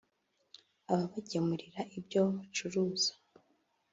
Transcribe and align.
ababagemurira 0.91 1.81
ibyo 1.97 2.21
bacuruza 2.37 3.11